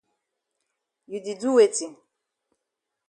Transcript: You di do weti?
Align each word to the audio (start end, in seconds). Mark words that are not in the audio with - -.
You 1.11 1.19
di 1.25 1.33
do 1.41 1.49
weti? 1.57 1.85